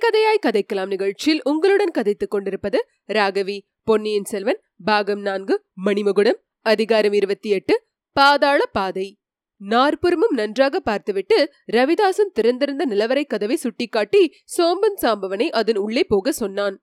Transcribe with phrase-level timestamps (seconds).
[0.00, 3.60] கதை கதையாய் கதைக்கலாம் நிகழ்ச்சியில் உங்களுடன் கதைத்துக் கொண்டிருப்பது ராகவி.
[3.82, 7.82] பொன்னியின் செல்வன் பாகம் நான்கு மணிமகுடம் அதிகாரம் இருபத்தி எட்டு
[8.12, 9.18] பாதாள பாதை.
[9.56, 16.82] நாற்புறமும் நன்றாக பார்த்துவிட்டு ரவிதாசன் திறந்திருந்த நிலவரை கதவை சுட்டிக்காட்டி சோம்பன் சாம்பவனை அதன் உள்ளே போக சொன்னான்.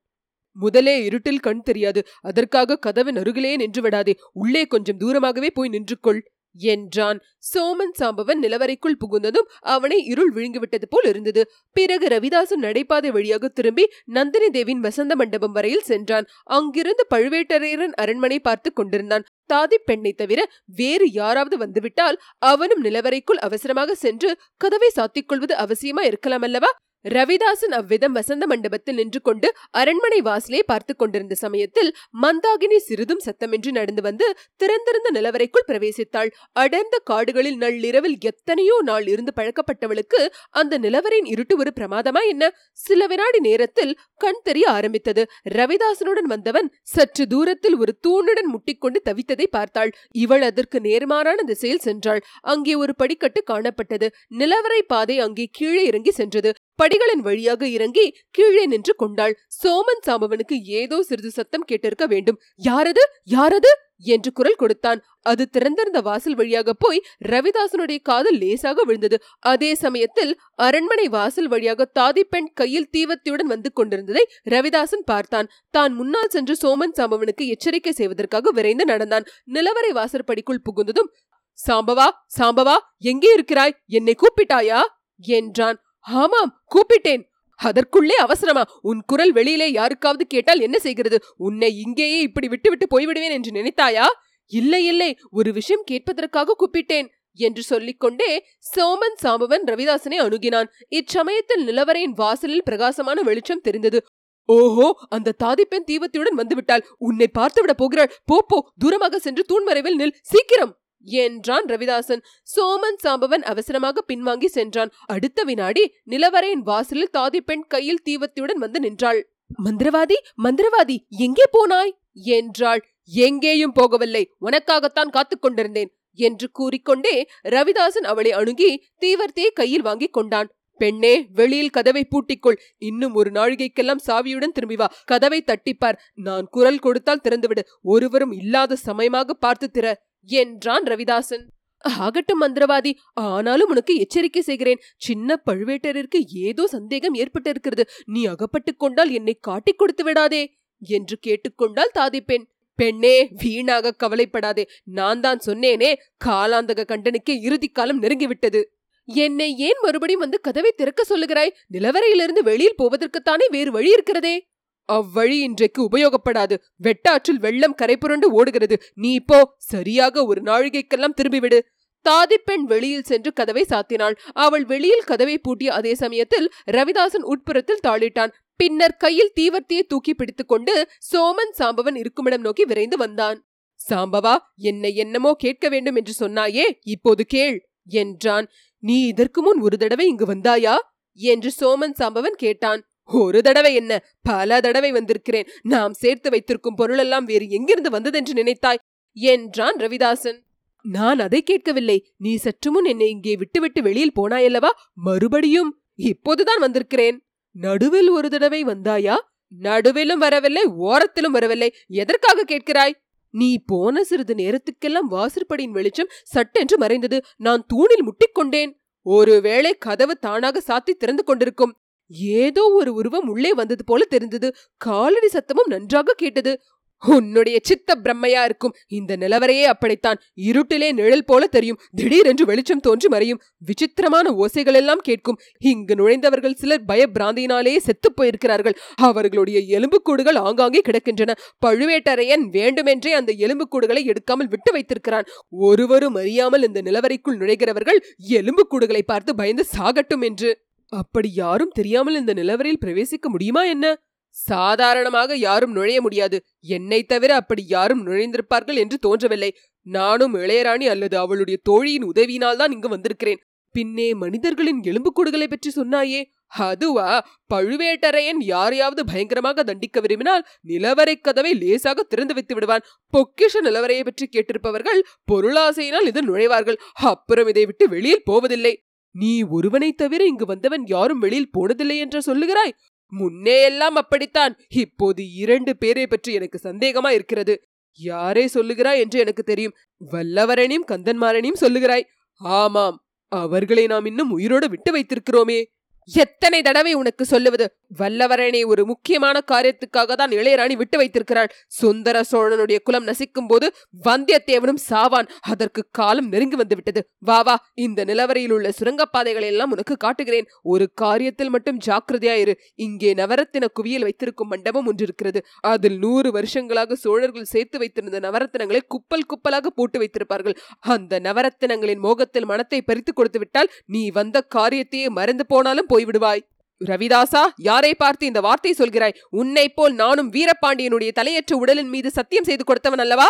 [0.51, 6.31] முதலே இருட்டில் கண் தெரியாது அதற்காக கதவின் அருகிலே நின்று விடாதே உள்ளே கொஞ்சம் தூரமாகவே போய் நின்று கொள்
[6.55, 7.19] என்றான்.
[7.53, 11.51] சோமன் சாம்பவன் நிலவரைக்குள் புகுந்ததும் அவனை இருள் விழுங்கிவிட்டது போல் இருந்தது.
[11.71, 16.27] பிறகு ரவிதாசன் நடைபாதை வழியாக திரும்பி நந்தினி தேவின் வசந்த மண்டபம் வரையில் சென்றான்.
[16.43, 19.25] அங்கிருந்து பழுவேட்டரையரன் அரண்மனை பார்த்து கொண்டிருந்தான்.
[19.53, 26.41] தாதி பெண்ணை தவிர வேறு யாராவது வந்துவிட்டால் அவனும் நிலவரைக்குள் அவசரமாக சென்று கதவை சாத்திக் கொள்வது அவசியமா இருக்கலாம்
[26.41, 26.84] அல்லவா?
[27.05, 29.47] ரவிதாசன் அவ்விதம் வசந்த மண்டபத்தில் நின்று கொண்டு
[29.79, 31.89] அரண்மனை வாசலே பார்த்து கொண்டிருந்த சமயத்தில்
[32.23, 34.27] மந்தாகினி சிறிதும் சத்தமின்றி நடந்து வந்து
[34.61, 36.29] திறந்திருந்த நிலவரைக்குள் பிரவேசித்தாள்.
[36.53, 42.43] அடர்ந்த காடுகளில் நள்ளிரவில் எத்தனையோ நாள் இருந்து பழக்கப்பட்டவளுக்கு அந்த நிலவரின் இருட்டு ஒரு பிரமாதமா என்ன?
[42.85, 45.25] சில வினாடி நேரத்தில் கண் தெரிய ஆரம்பித்தது.
[45.57, 49.93] ரவிதாசனுடன் வந்தவன் சற்று தூரத்தில் ஒரு தூணுடன் முட்டிக்கொண்டு தவித்ததை பார்த்தாள்.
[50.15, 52.23] இவள் அதற்கு நேர்மாறான திசையில் சென்றாள்.
[52.53, 54.09] அங்கே ஒரு படிக்கட்டு காணப்பட்டது.
[54.41, 56.51] நிலவரை பாதை அங்கே கீழே இறங்கி சென்றது.
[56.79, 59.33] படிகளின் வழியாக இறங்கி கீழே நின்று கொண்டாள்.
[59.63, 62.39] சோமன் சாம்பவனுக்கு ஏதோ சிறிது சத்தம் கேட்டிருக்க வேண்டும்.
[62.61, 63.03] யாரது?
[63.27, 63.71] யாரது?
[64.05, 64.99] என்று குரல் கொடுத்தான்.
[65.21, 69.17] அது திறந்திருந்த வாசல் வழியாக போய் ரவிதாசனுடைய காதல் லேசாக விழுந்தது.
[69.51, 75.49] அதே சமயத்தில் அரண்மனை வாசல் வழியாக தாதி பெண் கையில் தீவத்தியுடன் வந்து கொண்டிருந்ததை ரவிதாசன் பார்த்தான்.
[75.69, 79.27] தான் முன்னால் சென்று சோமன் சாம்பவனுக்கு எச்சரிக்கை செய்வதற்காக விரைந்து நடந்தான்.
[79.45, 81.11] நிலவரை வாசற்படிக்குள் புகுந்ததும்
[81.59, 83.75] சாம்பவா சாம்பவா எங்கே இருக்கிறாய்?
[83.87, 84.81] என்னை கூப்பிட்டாயா?
[85.19, 85.77] என்றான்.
[86.05, 87.23] ஆமாம் கூப்பிட்டேன்.
[87.59, 91.17] அதற்குள்ளே அவசரமா உன் குரல் வெளியிலே யாருக்காவது கேட்டால் என்ன செய்கிறது?
[91.37, 94.07] உன்னை இங்கேயே இப்படி விட்டுவிட்டு போய்விடுவேன் என்று நினைத்தாயா?
[94.51, 100.65] இல்லை இல்லை ஒரு விஷயம் கேட்பதற்காக கூப்பிட்டேன் என்று சொல்லிக்கொண்டே சோமன் சாம்பவன் ரவிதாசனை அணுகினான்.
[100.89, 103.99] இச்சமயத்தில் நிலவரையின் வாசலில் பிரகாசமான வெளிச்சம் தெரிந்தது.
[104.45, 106.83] ஓஹோ அந்த தாதிப்பெண் தீவத்தியுடன் வந்துவிட்டாள்.
[106.97, 108.13] உன்னை பார்த்துவிட போகிறாள்.
[108.25, 110.15] போ போ தூரமாக சென்று தூண்மறைவில் நில்.
[110.21, 110.73] சீக்கிரம்!
[111.05, 112.21] என்றான் ரவிதாசன்.
[112.55, 114.91] சோமன் சாம்பவன் அவசரமாக பின்வாங்கி சென்றான்.
[115.05, 119.29] அடுத்த வினாடி நிலவரையின் வாசலில் தாதி பெண் கையில் தீவத்தியுடன் வந்து நின்றாள்.
[119.63, 121.91] மந்திரவாதி மந்திரவாதி எங்கே போனாய்?
[122.13, 122.93] என்றாள்.
[123.03, 124.25] எங்கேயும் போகவில்லை.
[124.41, 130.49] உனக்காகத்தான் காத்துக் கொண்டிருந்தேன் என்று கூறிக்கொண்டே ரவிதாசன் அவளை அணுகி தீவர்த்தியை கையில் வாங்கிக் கொண்டான்.
[130.77, 132.57] பெண்ணே வெளியில் கதவை பூட்டிக்கொள்.
[132.77, 134.93] இன்னும் ஒரு நாழிகைக்கெல்லாம் சாவியுடன் திரும்பி வா.
[135.05, 135.95] கதவை தட்டிப்பார்.
[136.13, 137.59] நான் குரல் கொடுத்தால் திறந்துவிடு.
[137.81, 139.93] ஒருவரும் இல்லாத சமயமாக பார்த்து திற.
[140.25, 141.43] என்றான் ரவிதாசன்.
[141.77, 142.93] ஆகட்டும் மந்திரவாதி.
[143.13, 144.79] ஆனாலும் உனக்கு எச்சரிக்கை செய்கிறேன்.
[144.97, 147.83] சின்ன பழுவேட்டரிற்கு ஏதோ சந்தேகம் ஏற்பட்டிருக்கிறது.
[148.05, 152.45] நீ அகப்பட்டுக் கொண்டால் என்னை காட்டிக் கொடுத்து விடாதே என்று கேட்டுக்கொண்டால் தாதி பெண்.
[152.75, 154.67] பெண்ணே வீணாக கவலைப்படாதே.
[154.83, 155.95] நான் தான் சொன்னேனே.
[156.25, 158.63] காலாந்தக கண்டனுக்கே இறுதிக்காலம் நெருங்கிவிட்டது.
[159.05, 161.49] என்னை ஏன் மறுபடியும் வந்து கதவை திறக்க சொல்லுகிறாய்?
[161.73, 164.47] நிலவரையிலிருந்து வெளியில் போவதற்குத்தானே வேறு வழி இருக்கிறதே.
[164.89, 166.55] அவ்வழி இன்றைக்கு உபயோகப்படாது.
[166.83, 168.81] வெட்டாற்றில் வெள்ளம் கரைபுரண்டு ஓடுகிறது.
[168.95, 171.59] நீ இப்போ சரியாக ஒரு நாழிகைக்கெல்லாம் திரும்பிவிடு.
[172.05, 174.15] தாதிப்பெண் வெளியில் சென்று கதவை சாத்தினாள்.
[174.33, 178.33] அவள் வெளியில் கதவை பூட்டிய அதே சமயத்தில் ரவிதாசன் உட்புறத்தில் தாளிட்டான்.
[178.55, 183.47] பின்னர் கையில் தீவர்த்தியை தூக்கி பிடித்துக்கொண்டு சோமன் சாம்பவன் இருக்குமிடம் நோக்கி விரைந்து வந்தான்.
[183.89, 188.47] சாம்பவா என்னை என்னமோ கேட்க வேண்டும் என்று சொன்னாயே இப்போது கேள் என்றான்.
[188.79, 190.75] நீ இதற்கு முன் ஒரு தடவை இங்கு வந்தாயா?
[191.13, 192.81] என்று சோமன் சாம்பவன் கேட்டான்.
[193.05, 194.03] ஒரு தடவை என்ன?
[194.21, 195.47] பல தடவை வந்திருக்கிறேன்.
[195.61, 198.77] நாம் சேர்த்து வைத்திருக்கும் பொருளெல்லாம் வேறு எங்கிருந்து வந்ததென்று நினைத்தாய்?
[199.13, 200.43] என்றான் ரவிதாசன்.
[200.81, 202.13] நான் அதை கேட்கவில்லை.
[202.17, 204.69] நீ சற்றுமுன் என்னை இங்கே விட்டுவிட்டு வெளியில் போனாயல்லவா?
[204.93, 207.27] மறுபடியும் இப்போதுதான் வந்திருக்கிறேன்.
[207.51, 209.15] நடுவில் ஒரு தடவை வந்தாயா?
[209.59, 211.73] நடுவிலும் வரவில்லை ஓரத்திலும் வரவில்லை.
[211.87, 212.93] எதற்காக கேட்கிறாய்?
[213.29, 217.21] நீ போன சிறிது நேரத்துக்கெல்லாம் வாசற்படியின் வெளிச்சம் சட்டென்று மறைந்தது.
[217.37, 218.73] நான் தூணில் முட்டிக்கொண்டேன்.
[219.01, 221.77] ஒருவேளை கதவு தானாக சாத்தி திறந்து கொண்டிருக்கும்.
[222.09, 224.55] ஏதோ ஒரு உருவம் உள்ளே வந்தது போல தெரிந்தது.
[224.77, 226.61] காலடி சத்தமும் நன்றாக கேட்டது.
[227.05, 228.73] உன்னுடைய சித்த பிரம்மையா இருக்கும்.
[228.87, 230.17] இந்த நிலவரையே அப்படித்தான்.
[230.41, 231.79] இருட்டிலே நிழல் போல தெரியும்.
[231.91, 233.41] திடீரென்று வெளிச்சம் தோன்றி மறையும்.
[233.57, 235.39] விசித்திரமான ஓசைகள் எல்லாம் கேட்கும்.
[235.59, 238.73] இங்கு நுழைந்தவர்கள் சிலர் பயபிராந்தியினாலேயே செத்துப் போயிருக்கிறார்கள்.
[238.95, 241.31] அவர்களுடைய எலும்புக்கூடுகள் ஆங்காங்கே கிடக்கின்றன.
[241.65, 245.23] பழுவேட்டரையன் வேண்டுமென்றே அந்த எலும்புக்கூடுகளை எடுக்காமல் விட்டு வைத்திருக்கிறான்.
[245.49, 250.61] ஒருவரும் அறியாமல் இந்த நிலவரைக்குள் நுழைகிறவர்கள் எலும்புக்கூடுகளை பார்த்து பயந்து சாகட்டும் என்று.
[250.87, 254.03] அப்படி யாரும் தெரியாமல் இந்த நிலவரையில் பிரவேசிக்க முடியுமா என்ன?
[254.29, 256.43] சாதாரணமாக யாரும் நுழைய முடியாது.
[256.59, 259.55] என்னை தவிர அப்படி யாரும் நுழைந்திருப்பார்கள் என்று தோன்றவில்லை.
[259.81, 263.37] நானும் இளையராணி அல்லது அவளுடைய தோழியின் உதவியினால் தான் இங்கு வந்திருக்கிறேன்.
[263.71, 266.23] பின்னே மனிதர்களின் எலும்புக்கூடுகளை பற்றி சொன்னாயே.
[266.47, 267.25] அதுவா?
[267.53, 272.85] பழுவேட்டரையன் யாரையாவது பயங்கரமாக தண்டிக்க விரும்பினால் நிலவரை கதவை லேசாக திறந்து வைத்து விடுவான்.
[273.13, 275.01] பொக்கிஷ நிலவரையை பற்றி கேட்டிருப்பவர்கள்
[275.31, 276.75] பொருளாசையினால் இது நுழைவார்கள்.
[276.93, 278.84] அப்புறம் இதை விட்டு வெளியில் போவதில்லை.
[279.15, 282.71] நீ ஒருவனைத் தவிர இங்கு வந்தவன் யாரும் வெளியில் போனதில்லை என்று சொல்லுகிறாய்?
[283.09, 284.57] முன்னே எல்லாம் அப்படித்தான்.
[284.69, 287.67] இப்போது இரண்டு பேரை பற்றி எனக்கு சந்தேகமா இருக்கிறது.
[287.97, 289.75] யாரே சொல்லுகிறாய் என்று எனக்கு தெரியும்.
[290.11, 292.03] வல்லவரனையும் கந்தன்மாரனையும் சொல்லுகிறாய்.
[292.33, 295.63] ஆமாம் அவர்களை நாம் இன்னும் உயிரோடு விட்டு வைத்திருக்கிறோமே.
[296.09, 297.65] எத்தனை தடவை உனக்கு சொல்லுவது?
[297.99, 301.49] வல்லவரனை ஒரு முக்கியமான காரியத்துக்காக தான் இளையராணி விட்டு வைத்திருக்கிறாள்.
[301.79, 303.67] சுந்தர சோழனுடைய குலம் நசிக்கும் போது
[304.07, 305.29] வந்தியத்தேவனும் சாவான்.
[305.51, 307.55] அதற்கு காலம் நெருங்கி வந்து விட்டது வா வா
[307.85, 310.49] இந்த நிலவரையில் உள்ள சுரங்கப்பாதைகளை எல்லாம் உனக்கு காட்டுகிறேன்.
[310.73, 312.55] ஒரு காரியத்தில் மட்டும் ஜாக்கிரதையாயிரு.
[312.85, 315.41] இங்கே நவரத்தின குவியல் வைத்திருக்கும் மண்டபம் ஒன்று இருக்கிறது
[315.71, 320.57] அதில் நூறு வருஷங்களாக சோழர்கள் சேர்த்து வைத்திருந்த நவரத்தினங்களை குப்பல் குப்பலாக போட்டு வைத்திருப்பார்கள்.
[320.95, 326.43] அந்த நவரத்தினங்களின் மோகத்தில் மனத்தை பறித்து கொடுத்து விட்டால் நீ வந்த காரியத்தையே மறந்து போனாலும் போய்விடுவாய்.
[326.81, 329.17] ரவிதாசா யாரை பார்த்து இந்த வார்த்தை சொல்கிறாய்?
[329.41, 333.27] உன்னை போல் நானும் வீரபாண்டியனுடைய தலையற்ற உடலின் மீது சத்தியம் செய்து கொடுத்தவன் அல்லவா?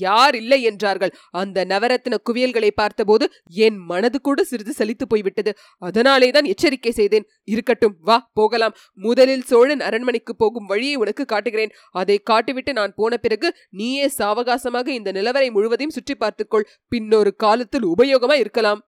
[0.00, 1.10] யார் இல்லை என்றார்கள்.
[1.40, 3.24] அந்த நவரத்ன குவியல்களை பார்த்தபோது
[3.66, 5.50] என் மனது கூட சிறிது சலித்து போய்விட்டது.
[5.78, 7.26] அதனாலே தான் எச்சரிக்கை செய்தேன்.
[7.44, 8.76] இருக்கட்டும் வா போகலாம்.
[9.06, 11.74] முதலில் சோழன் அரண்மனைக்கு போகும் வழியை உனக்கு காட்டுகிறேன்.
[12.02, 18.38] அதை காட்டிவிட்டு நான் போன பிறகு நீயே சாவகாசமாக இந்த நிலவரை முழுவதையும் சுற்றி பார்த்துக்கொள் பின்னொரு காலத்தில் உபயோகமா
[18.44, 18.82] இருக்கலாம்.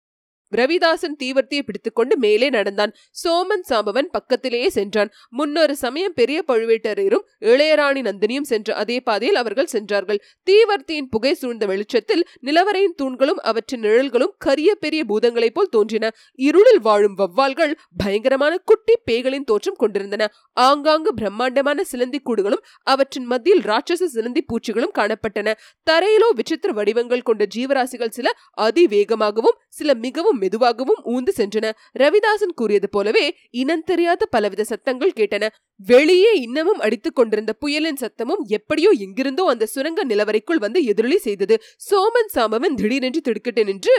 [0.52, 2.92] ரவிதாசன் தீவர்த்தியை பிடித்துக்கொண்டு மேலே நடந்தான்.
[3.24, 5.10] சோமன் சாம்பவன் பக்கத்திலேயே சென்றான்.
[5.30, 10.20] முன்னொரு சமயம் பெரிய பழுவேட்டரையரும் இளையராணி நந்தினியும் சென்ற அதே பாதையில் அவர்கள் சென்றார்கள்.
[10.50, 16.10] தீவர்த்தியின் புகை சூழ்ந்த வெளிச்சத்தில் நிலவரையின் தூண்களும் அவற்றின் நிழல்களும் கரிய பெரிய பூதங்களைப் போல் தோன்றின.
[16.34, 20.32] இருளில் வாழும் வவ்வால்கள் பயங்கரமான குட்டி பேய்களின் தோற்றம் கொண்டிருந்தன.
[20.52, 25.52] ஆங்காங்கு பிரம்மாண்டமான சிலந்தி கூடுகளும் அவற்றின் மத்தியில் ராட்சச சிலந்தி பூச்சிகளும் காணப்பட்டன.
[25.90, 28.30] தரையிலோ விசித்திர வடிவங்கள் கொண்ட ஜீவராசிகள் சில
[28.60, 31.72] அதிவேகமாகவும் சில மிகவும் மெதுவாகவும் ஊந்து சென்றன.
[31.98, 35.48] ரவிதாசன் கூறியது போலவே இனம் தெரியாத பலவித சத்தங்கள் கேட்டன.
[35.76, 41.56] வெளியே இன்னமும் அடித்துக் கொண்டிருந்த புயலின் சத்தமும் எப்படியோ எங்கிருந்தோ அந்த சுரங்க நிலவரைக்குள் வந்து எதிரொலி செய்தது.
[41.90, 43.96] சோமன் சாமவன் திடீரென்று திடுக்கிட்டு நின்று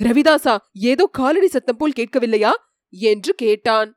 [0.00, 2.52] ரவிதாசா ஏதோ காலடி சத்தம் போல் கேட்கவில்லையா?
[2.92, 3.90] என்று கேட்டான்.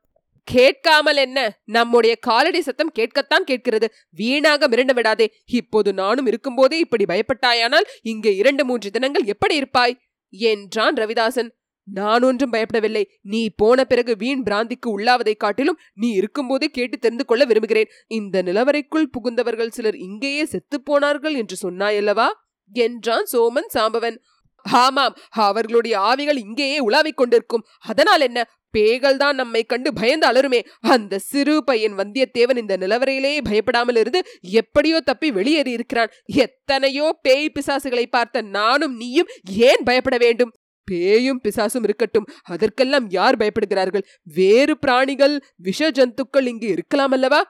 [0.48, 1.38] கேட்காமல் என்ன?
[1.64, 3.86] நம்முடைய காலடி சத்தம் கேட்கத்தான் கேட்கிறது.
[4.10, 5.26] வீணாக மிரண்டு விடாதே.
[5.50, 9.96] இப்போது நானும் இருக்கும்போதே இப்படி பயப்பட்டாயானால் இங்கே இரண்டு மூன்று தினங்கள் எப்படி இருப்பாய்?
[10.32, 11.50] என்றான் ரவிதாசன்.
[11.88, 13.04] நான் ஒன்றும் பயப்படவில்லை.
[13.20, 17.86] நீ போன பிறகு வீண் பிராந்திக்கு உள்ளாவதைக் காட்டிலும் நீ இருக்கும்போதே கேட்டு தெரிந்து கொள்ள விரும்புகிறேன்.
[18.06, 22.28] இந்த நிலவரைக்குள் புகுந்தவர்கள் சிலர் இங்கேயே செத்துப்போனார்கள் என்று சொன்னாயல்லவா?
[22.72, 24.16] என்றான் சோமன் சாம்பவன்.
[24.62, 27.66] ஆமாம் அவர்களுடைய ஆவிகள் இங்கேயே உலாவிக் கொண்டிருக்கும்.
[27.78, 28.38] அதனால் என்ன?
[28.70, 35.00] பேய்கள் தான் நம்மை கண்டு பயந்து அலருமே அந்த சிறு பையன் வந்தியத்தேவன் இந்த நிலவரையிலேயே பயப்படாமல் இருந்து எப்படியோ
[35.00, 40.52] தப்பி வெளியேறி இருக்கிறான் எத்தனையோ பேய் பிசாசுகளை பார்த்த நானும் நீயும் ஏன் பயப்பட வேண்டும்?
[40.86, 42.26] பேயும் பிசாசும் இருக்கட்டும்.
[42.44, 44.04] அதற்கெல்லாம் யார் பயப்படுகிறார்கள்?
[44.34, 47.40] வேறு பிராணிகள் விஷ ஜந்துக்கள் இங்கு இருக்கலாம் அல்லவா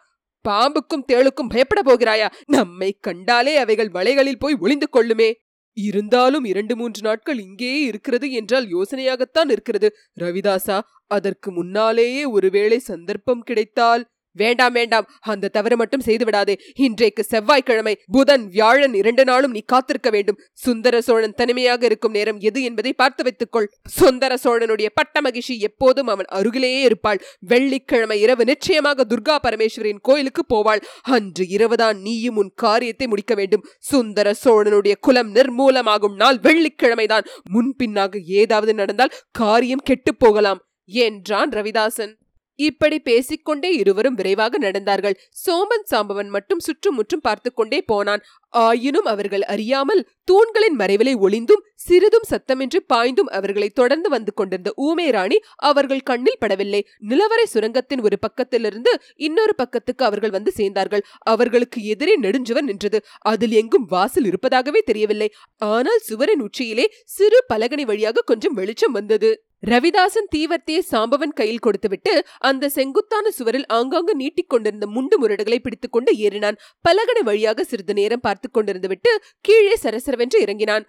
[0.45, 2.29] பாம்புக்கும் தேளுக்கும் பயப்பட போகிறாயா?
[2.47, 5.31] நம்மை கண்டாலே அவைகள் வலைகளில் போய் ஒளிந்து கொள்ளுமே.
[5.77, 9.89] இருந்தாலும் இரண்டு மூன்று நாட்கள் இங்கேயே இருக்கிறது என்றால் யோசனையாகத்தான் இருக்கிறது.
[10.21, 14.05] ரவிதாசா அதற்கு முன்னாலேயே ஒருவேளை சந்தர்ப்பம் கிடைத்தால்
[14.37, 15.07] வேண்டாம் வேண்டாம்.
[15.21, 16.55] அந்த தவறு மட்டும் செய்துவிடாது.
[16.75, 20.39] இன்றைக்கு செவ்வாய்க்கிழமை புதன் வியாழன் இரண்டு நாளும் நீ காத்திருக்க வேண்டும்.
[20.53, 23.71] சுந்தர சோழன் தனிமையாக இருக்கும் நேரம் எது என்பதை பார்த்து வைத்துக்கொள்.
[23.89, 27.21] சுந்தர சோழனுடைய பட்ட மகிழ்ச்சி எப்போதும் அவன் அருகிலேயே இருப்பாள்.
[27.41, 30.83] வெள்ளிக்கிழமை இரவு நிச்சயமாக துர்கா பரமேஸ்வரின் கோயிலுக்கு போவாள்.
[31.03, 33.65] அன்று இரவுதான் நீயும் உன் காரியத்தை முடிக்க வேண்டும்.
[33.79, 37.27] சுந்தர சோழனுடைய குலம் நிர்மூலமாகும் நாள் வெள்ளிக்கிழமைதான்.
[37.51, 40.61] முன்பின்னாக ஏதாவது நடந்தால் காரியம் கெட்டுப் போகலாம்.
[40.89, 42.15] என்றான் ரவிதாசன்.
[42.59, 45.17] இப்படி பேசிக்கொண்டே இருவரும் விரைவாக நடந்தார்கள்.
[45.47, 48.23] சோமன் சாம்பவன் மட்டும் சுற்றுமுற்றும் பார்த்து கொண்டே போனான்.
[48.51, 55.39] ஆயினும் அவர்கள் அறியாமல் தூண்களின் மறைவிலை ஒளிந்தும் சிறிதும் சத்தமின்றி பாய்ந்தும் அவர்களை தொடர்ந்து வந்து கொண்டிருந்த ஊமே ராணி
[55.57, 56.81] அவர்கள் கண்ணில் படவில்லை.
[57.09, 61.05] நிலவரை சுரங்கத்தின் ஒரு பக்கத்திலிருந்து இன்னொரு பக்கத்துக்கு அவர்கள் வந்து சேர்ந்தார்கள்.
[61.21, 63.01] அவர்களுக்கு எதிரே நெடுஞ்சுவர் நின்றது.
[63.19, 65.29] அதில் எங்கும் வாசல் இருப்பதாகவே தெரியவில்லை.
[65.59, 69.31] ஆனால் சுவரின் உச்சியிலே சிறு பலகனி வழியாக கொஞ்சம் வெளிச்சம் வந்தது.
[69.63, 76.59] ரவிதாசன் தீவர்த்தியை சாம்பவன் கையில் கொடுத்துவிட்டு அந்த செங்குத்தான சுவரில் ஆங்காங்கு நீட்டிக் கொண்டிருந்த முண்டு முரடுகளை பிடித்துக்கொண்டு ஏறினான்.
[76.81, 80.87] பலகனை வழியாக சிறிது நேரம் பார்த்து கொண்டிருந்து விட்டு கீழே சரசரவென்று இறங்கினான்.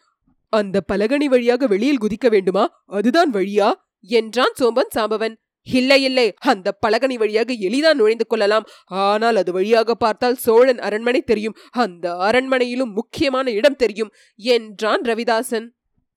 [0.53, 2.63] அந்த பலகனி வழியாக வெளியில் குதிக்க வேண்டுமா?
[2.85, 3.69] அதுதான் வழியா?
[4.01, 5.35] என்றான் சோம்பன் சாம்பவன்.
[5.67, 6.33] இல்லை இல்லை.
[6.37, 8.67] அந்த பலகனி வழியாக எளிதான் நுழைந்து கொள்ளலாம்.
[8.87, 11.57] ஆனால் அது வழியாக பார்த்தால் சோழன் அரண்மனை தெரியும்.
[11.71, 15.67] அந்த அரண்மனையிலும் முக்கியமான இடம் தெரியும் என்றான் ரவிதாசன்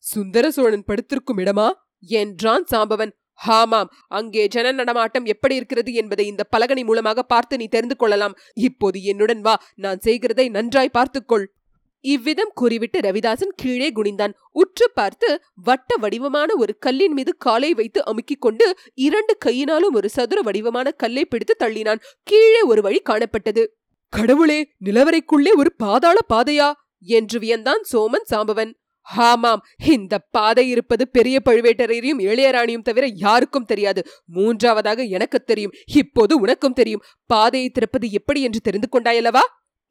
[0.04, 1.68] சுந்தர சோழன் படுத்திருக்கும் இடமா?
[2.00, 3.12] என்றான் சாம்பவன்.
[3.34, 8.36] ஆமாம் அங்கே ஜன நடமாட்டம் எப்படி இருக்கிறது என்பதை இந்த பலகனி மூலமாக பார்த்து நீ தெரிந்து கொள்ளலாம்.
[8.54, 11.52] இப்போது என்னுடன் வா நான் செய்கிறதை நன்றாய் பார்த்துக்கொள்.
[12.00, 14.32] இவ்விதம் கூறிவிட்டு ரவிதாசன் கீழே குனிந்தான்.
[14.52, 20.40] உற்று பார்த்து வட்ட வடிவமான ஒரு கல்லின் மீது காலை வைத்து அமுக்கிக் கொண்டு இரண்டு கையினாலும் ஒரு சதுர
[20.40, 22.00] வடிவமான கல்லை பிடித்து தள்ளினான்.
[22.22, 23.64] கீழே ஒரு வழி காணப்பட்டது.
[24.08, 26.72] கடவுளே நிலவரைக்குள்ளே ஒரு பாதாள பாதையா?
[26.98, 28.72] என்று வியந்தான் சோமன் சாம்பவன்.
[29.06, 34.02] ஆமாம் இந்த பாதை இருப்பது பெரிய பழுவேட்டரையரையும் இளையராணியும் தவிர யாருக்கும் தெரியாது.
[34.24, 39.40] மூன்றாவதாக எனக்கு தெரியும் இப்போது உனக்கும் தெரியும் பாதையை திறப்பது எப்படி என்று தெரிந்து கொண்டாயல்லவா?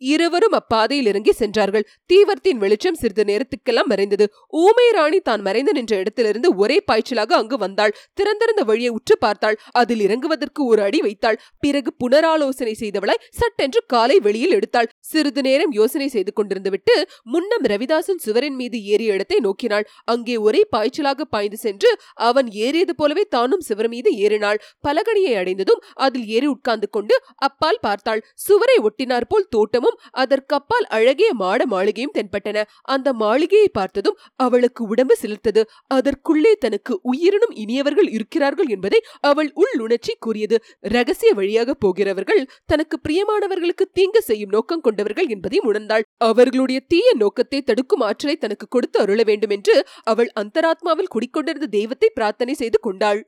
[0.01, 1.87] இருவரும் அப்பாதையில் இறங்கி சென்றார்கள்.
[2.13, 4.25] தீவர்த்தின் வெளிச்சம் சிறிது நேரத்துக்கெல்லாம் மறைந்தது.
[4.47, 7.95] ஊமை ராணி தான் மறைந்து நின்ற இடத்திலிருந்து ஒரே பாய்ச்சலாக அங்கு வந்தாள்.
[8.13, 9.59] திறந்திருந்த வழியை உற்று பார்த்தாள்.
[9.71, 11.39] அதில் இறங்குவதற்கு ஒரு அடி வைத்தாள்.
[11.59, 14.89] பிறகு புனராலோசனை செய்தவளாய் சட்டென்று காலை வெளியில் எடுத்தாள்.
[15.11, 16.95] சிறிது நேரம் யோசனை செய்து கொண்டிருந்துவிட்டு
[17.33, 19.85] முன்னம் ரவிதாசன் சுவரின் மீது ஏறிய இடத்தை நோக்கினாள்.
[20.13, 21.89] அங்கே ஒரே பாய்ச்சலாக பாய்ந்து சென்று
[22.29, 24.59] அவன் ஏறியது போலவே தானும் சுவர் மீது ஏறினாள்.
[24.87, 27.15] பலகணியை அடைந்ததும் அதில் ஏறி உட்கார்ந்து கொண்டு
[27.47, 28.23] அப்பால் பார்த்தாள்.
[28.45, 32.57] சுவரை ஒட்டினார் போல் தோட்டமும் அதற்கப்பால் அழகிய மாட மாளிகையும் தென்பட்டன.
[32.95, 35.63] அந்த மாளிகையை பார்த்ததும் அவளுக்கு உடம்பு சிலிர்த்தது.
[35.97, 39.01] அதற்குள்ளே தனக்கு உயிரினும் இனியவர்கள் இருக்கிறார்கள் என்பதை
[39.31, 40.57] அவள் உள்ளுணர்ச்சி கூறியது.
[40.95, 46.05] ரகசிய வழியாக போகிறவர்கள் தனக்கு பிரியமானவர்களுக்கு தீங்கு செய்யும் நோக்கம் கொண்டு கொண்டவர்கள் என்பதையும் உணர்ந்தாள்.
[46.29, 49.75] அவர்களுடைய தீய நோக்கத்தை தடுக்கும் ஆற்றலை தனக்கு கொடுத்து அருள வேண்டும் என்று
[50.11, 53.21] அவள் அந்தராத்மாவில் குடிக்கொண்டிருந்த தெய்வத்தை பிரார்த்தனை செய்து கொண்டாள்.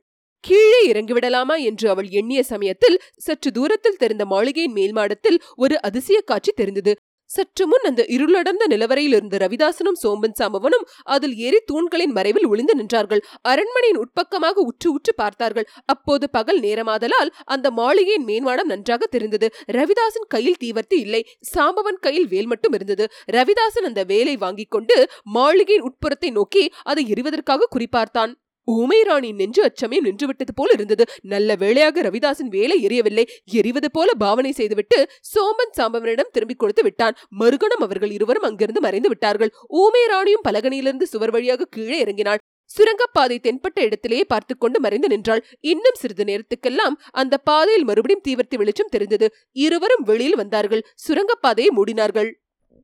[0.44, 6.52] கீழே இறங்கிவிடலாமா என்று அவள் எண்ணிய சமயத்தில் சற்று தூரத்தில் தெரிந்த மாளிகையின் மேல் மாடத்தில் ஒரு அதிசய காட்சி
[6.52, 6.92] தெரிந்தது.
[7.34, 13.22] சற்று முன் அந்த இருளடர்ந்த நிலவரையில் இருந்த ரவிதாசனும் சோம்பன் சாம்பவனும் அதில் ஏறி தூண்களின் மறைவில் ஒளிந்து நின்றார்கள்.
[13.42, 15.66] அரண்மனையின் உட்பக்கமாக உற்று உற்று பார்த்தார்கள்.
[15.86, 19.48] அப்போது பகல் நேரமாதலால் அந்த மாளிகையின் மேன்வாடம் நன்றாக தெரிந்தது.
[19.78, 21.22] ரவிதாசன் கையில் தீவர்த்தி இல்லை.
[21.54, 23.06] சாம்பவன் கையில் வேல் மட்டும் இருந்தது.
[23.32, 24.96] ரவிதாசன் அந்த வேலை வாங்கிக் கொண்டு
[25.38, 28.32] மாளிகையின் உட்புறத்தை நோக்கி அதை எறிவதற்காக குறிப்பார்த்தான்.
[28.70, 31.04] ஊமைராணி நெஞ்சு அச்சமே நின்றுவிட்டது போல் இருந்தது.
[31.22, 33.24] நல்ல வேளையாக ரவிதாசன் வேலை எரியவில்லை.
[33.52, 37.16] எரிவது போல பாவனை செய்துவிட்டு சோமன் சாம்பவனிடம் திரும்பிக் கொடுத்து விட்டான்.
[37.40, 39.52] மறுகணம் அவர்கள் இருவரும் அங்கிருந்து மறைந்து விட்டார்கள்.
[39.68, 42.36] ஊமை ராணியும் பலகனியிலிருந்து சுவர் வழியாக கீழே இறங்கினாள்.
[42.64, 45.44] சுரங்கப்பாதை தென்பட்ட இடத்திலேயே பார்த்து கொண்டு மறைந்து நின்றாள்.
[45.60, 49.34] இன்னும் சிறிது நேரத்துக்கெல்லாம் அந்த பாதையில் மறுபடியும் தீவிரத்தி வெளிச்சம் தெரிந்தது.
[49.52, 50.86] இருவரும் வெளியில் வந்தார்கள்.
[51.08, 52.30] சுரங்கப்பாதையை மூடினார்கள்.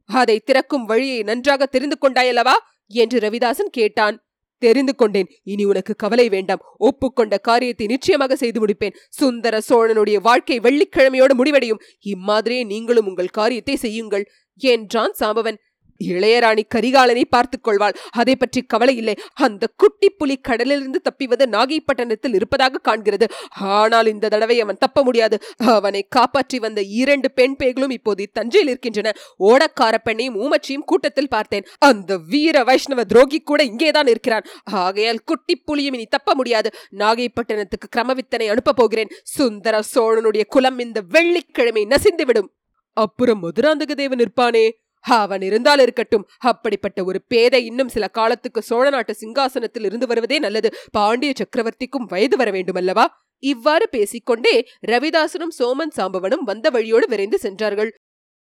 [0.04, 2.52] அதை திறக்கும் வழியை நன்றாக தெரிந்து கொண்டாயல்லவா?
[2.87, 4.27] என்று ரவிதாசன் கேட்டான்.
[4.59, 5.29] தெரிந்து கொண்டேன்.
[5.43, 6.62] இனி உனக்கு கவலை வேண்டாம்.
[6.79, 8.97] ஒப்புக்கொண்ட காரியத்தை நிச்சயமாக செய்து முடிப்பேன்.
[9.09, 11.81] சுந்தர சோழனுடைய வாழ்க்கை வெள்ளிக்கிழமையோடு முடிவடையும்.
[12.07, 14.27] இம்மாதிரியே நீங்களும் உங்கள் காரியத்தை செய்யுங்கள்.
[14.61, 15.59] என்றான் சாம்பவன்.
[16.05, 17.97] இளையராணி கரிகாலனை பார்த்துக் கொள்வாள்.
[18.11, 19.14] அதை பற்றி கவலை இல்லை.
[19.35, 23.28] அந்த குட்டி புலி கடலிலிருந்து தப்பிவது நாகைப்பட்டினத்தில் இருப்பதாக காண்கிறது.
[23.61, 25.38] ஆனால் இந்த தடவை அவன் தப்ப முடியாது.
[25.57, 29.12] அவனை காப்பாற்றி வந்த இரண்டு பெண் பேய்களும் இப்போது தஞ்சையில் இருக்கின்றன.
[29.38, 31.67] ஓடக்கார பெண்ணையும் ஊமச்சியும் கூட்டத்தில் பார்த்தேன்.
[31.78, 34.45] அந்த வீர வைஷ்ணவ துரோகி கூட இங்கேதான் இருக்கிறான்.
[34.64, 36.71] ஆகையால் குட்டி புலியும் இனி தப்ப முடியாது.
[36.99, 39.09] நாகைப்பட்டினத்துக்கு கிரமவித்தனை அனுப்ப போகிறேன்.
[39.23, 42.49] சுந்தர சோழனுடைய குலம் இந்த வெள்ளிக்கிழமை நசிந்துவிடும்.
[42.93, 46.28] அப்புறம் மதுராந்தக தேவன் இருப்பானே அவன் இருந்தால் இருக்கட்டும்.
[46.38, 50.75] அப்படிப்பட்ட ஒரு பேதை இன்னும் சில காலத்துக்கு சோழ நாட்டு சிங்காசனத்தில் இருந்து வருவதே நல்லது.
[50.90, 53.07] பாண்டிய சக்கரவர்த்திக்கும் வயது வர வேண்டுமல்லவா?
[53.38, 57.95] இவ்வாறு பேசிக்கொண்டே ரவிதாசனும் சோமன் சாம்பவனும் வந்த வழியோடு விரைந்து சென்றார்கள்.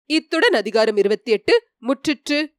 [0.05, 2.55] இத்துடன் அதிகாரம் இருபத்தி எட்டு முற்றிற்று.